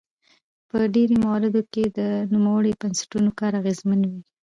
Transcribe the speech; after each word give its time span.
په 0.69 0.77
ډیری 0.93 1.15
مواردو 1.23 1.61
کې 1.73 1.83
د 1.97 1.99
نوموړو 2.33 2.77
بنسټونو 2.81 3.29
کار 3.39 3.51
اغیزمن 3.61 3.99
وي. 4.09 4.21